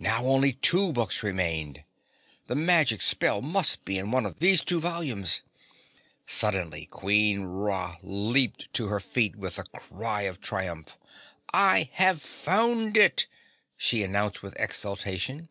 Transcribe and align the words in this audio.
Now 0.00 0.24
only 0.26 0.54
two 0.54 0.92
books 0.92 1.22
remained. 1.22 1.84
The 2.48 2.56
magic 2.56 3.00
spell 3.00 3.40
must 3.40 3.84
be 3.84 3.98
in 3.98 4.10
one 4.10 4.26
of 4.26 4.40
these 4.40 4.64
two 4.64 4.80
volumes. 4.80 5.42
Suddenly 6.26 6.86
Queen 6.86 7.42
Ra 7.44 7.96
leaped 8.02 8.72
to 8.72 8.88
her 8.88 8.98
feet 8.98 9.36
with 9.36 9.60
a 9.60 9.70
cry 9.70 10.22
of 10.22 10.40
triumph. 10.40 10.96
"I 11.52 11.88
have 11.92 12.20
found 12.20 12.96
it!" 12.96 13.28
she 13.76 14.02
announced 14.02 14.42
with 14.42 14.58
exultation. 14.58 15.48